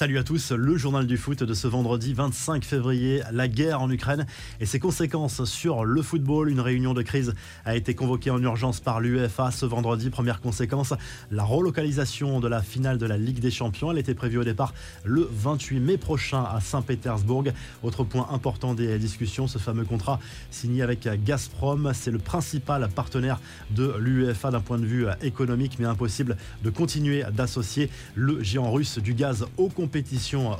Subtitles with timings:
[0.00, 3.90] Salut à tous, le journal du foot de ce vendredi 25 février, la guerre en
[3.90, 4.24] Ukraine
[4.58, 6.48] et ses conséquences sur le football.
[6.48, 7.34] Une réunion de crise
[7.66, 10.08] a été convoquée en urgence par l'UEFA ce vendredi.
[10.08, 10.94] Première conséquence,
[11.30, 13.90] la relocalisation de la finale de la Ligue des Champions.
[13.90, 14.72] Elle était prévue au départ
[15.04, 17.44] le 28 mai prochain à Saint-Pétersbourg.
[17.82, 20.18] Autre point important des discussions, ce fameux contrat
[20.50, 21.92] signé avec Gazprom.
[21.92, 23.38] C'est le principal partenaire
[23.72, 28.96] de l'UEFA d'un point de vue économique, mais impossible de continuer d'associer le géant russe
[28.96, 29.89] du gaz au compétition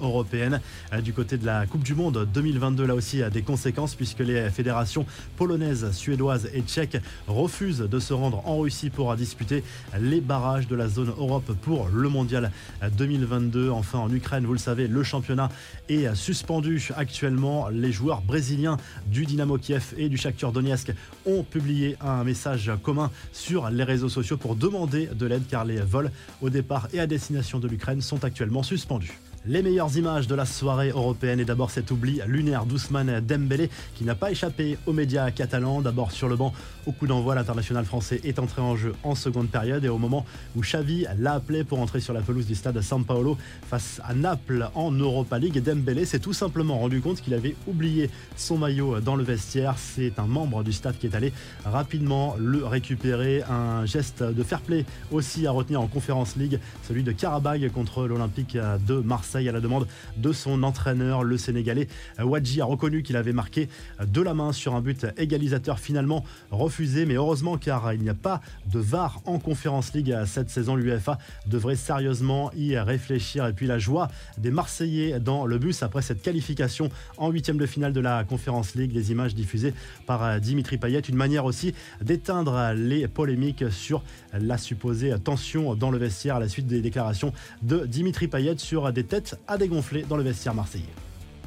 [0.03, 0.61] européenne.
[0.93, 4.21] Euh, du côté de la Coupe du Monde 2022, là aussi, a des conséquences puisque
[4.21, 5.07] les fédérations
[5.37, 9.63] polonaises, suédoises et tchèques refusent de se rendre en Russie pour disputer
[9.99, 12.51] les barrages de la zone Europe pour le mondial
[12.97, 13.71] 2022.
[13.71, 15.51] Enfin, en Ukraine, vous le savez, le championnat
[15.89, 17.69] est suspendu actuellement.
[17.69, 20.93] Les joueurs brésiliens du Dynamo Kiev et du Shakhtar Donetsk
[21.27, 25.81] ont publié un message commun sur les réseaux sociaux pour demander de l'aide car les
[25.81, 29.20] vols au départ et à destination de l'Ukraine sont actuellement suspendus.
[29.47, 34.05] Les meilleures images de la soirée européenne et d'abord cet oubli lunaire d'Ousmane Dembélé qui
[34.05, 35.81] n'a pas échappé aux médias catalans.
[35.81, 36.53] D'abord sur le banc,
[36.85, 40.27] au coup d'envoi, l'international français est entré en jeu en seconde période et au moment
[40.57, 44.69] où Xavi l'a pour entrer sur la pelouse du stade San Paolo face à Naples
[44.75, 49.17] en Europa League, Dembélé s'est tout simplement rendu compte qu'il avait oublié son maillot dans
[49.17, 49.77] le vestiaire.
[49.79, 51.33] C'est un membre du staff qui est allé
[51.65, 53.43] rapidement le récupérer.
[53.45, 58.07] Un geste de fair play aussi à retenir en Conférence League, celui de Karabag contre
[58.07, 59.87] l'Olympique de Marseille à la demande
[60.17, 61.89] de son entraîneur, le Sénégalais.
[62.19, 63.69] Wadji a reconnu qu'il avait marqué
[64.05, 68.15] de la main sur un but égalisateur finalement refusé, mais heureusement car il n'y a
[68.15, 70.75] pas de VAR en Conférence League cette saison.
[70.75, 73.47] L'UEFA devrait sérieusement y réfléchir.
[73.47, 77.67] Et puis la joie des Marseillais dans le bus après cette qualification en huitième de
[77.67, 78.93] finale de la Conférence League.
[78.93, 79.75] Les images diffusées
[80.07, 85.99] par Dimitri Payet, une manière aussi d'éteindre les polémiques sur la supposée tension dans le
[85.99, 87.33] vestiaire à la suite des déclarations
[87.63, 90.85] de Dimitri Payet sur des têtes à dégonfler dans le vestiaire marseillais.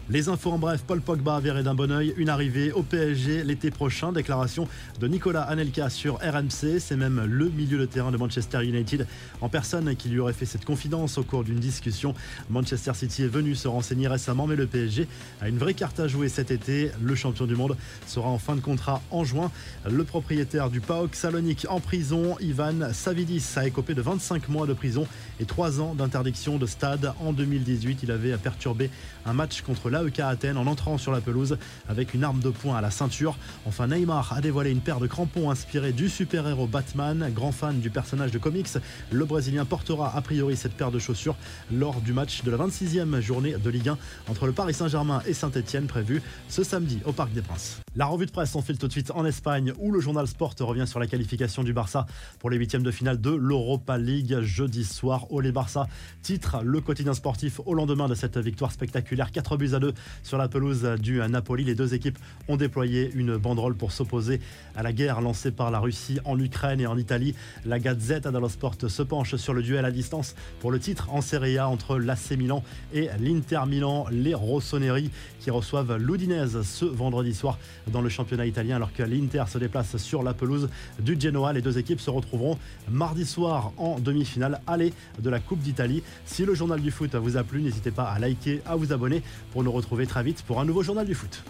[0.10, 3.72] Les infos en bref, Paul Pogba verrait d'un bon oeil une arrivée au PSG l'été
[3.72, 4.12] prochain.
[4.12, 4.68] Déclaration
[5.00, 6.80] de Nicolas Anelka sur RMC.
[6.80, 9.08] C'est même le milieu de terrain de Manchester United
[9.40, 12.14] en personne qui lui aurait fait cette confidence au cours d'une discussion.
[12.50, 15.08] Manchester City est venu se renseigner récemment, mais le PSG
[15.40, 16.92] a une vraie carte à jouer cet été.
[17.02, 19.52] Le champion du monde sera en fin de contrat en juin.
[19.90, 24.74] Le propriétaire du PAOK Salonique en prison, Ivan Savidis, a écopé de 25 mois de
[24.74, 25.08] prison
[25.40, 27.14] et 3 ans d'interdiction de stade.
[27.22, 28.90] En 2018, il avait perturbé
[29.26, 32.76] un match contre l'AEK Athènes en entrant sur la pelouse avec une arme de poing
[32.76, 33.38] à la ceinture.
[33.66, 37.32] Enfin, Neymar a dévoilé une paire de crampons inspirés du super-héros Batman.
[37.34, 38.70] Grand fan du personnage de comics,
[39.12, 41.36] le Brésilien portera a priori cette paire de chaussures
[41.72, 43.98] lors du match de la 26e journée de Ligue 1
[44.30, 47.80] entre le Paris Saint-Germain et Saint-Etienne prévu ce samedi au Parc des Princes.
[47.96, 50.88] La revue de presse file tout de suite en Espagne où le journal Sport revient
[50.88, 52.08] sur la qualification du Barça
[52.40, 55.32] pour les huitièmes de finale de l'Europa League jeudi soir.
[55.32, 55.88] Olé Barça
[56.22, 60.38] titre le quotidien sportif au lendemain de cette victoire spectaculaire 4 buts à 2 sur
[60.38, 61.64] la pelouse du Napoli.
[61.66, 62.18] Les deux équipes
[62.48, 64.40] ont déployé une banderole pour s'opposer
[64.76, 67.36] à la guerre lancée par la Russie en Ukraine et en Italie.
[67.66, 71.22] La Gazette dello Sport se penche sur le duel à distance pour le titre en
[71.22, 72.64] Serie A entre l'AC Milan
[72.94, 74.06] et l'Inter Milan.
[74.12, 77.60] Les Rossoneri qui reçoivent l'Udinese ce vendredi soir
[77.92, 80.70] dans le championnat italien alors que l'Inter se déplace sur la pelouse
[81.00, 81.52] du Genoa.
[81.52, 82.58] Les deux équipes se retrouveront
[82.90, 86.04] mardi soir en demi-finale aller de la Coupe d'Italie.
[86.26, 89.22] Si le journal du foot vous a plu, n'hésitez pas à liker, à vous abonner
[89.52, 91.44] pour nous retrouver très vite pour un nouveau journal du foot.